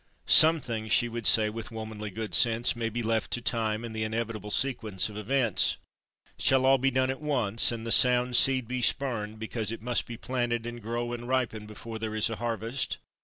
[0.25, 4.03] Something, she would say with womanly good sense, may be left to time and the
[4.03, 5.77] inevitable sequence of events.
[6.39, 10.07] Shall all be done at once, and the sound seed be spurned because it must
[10.07, 12.97] be planted and grow and ripen before there is a harvest?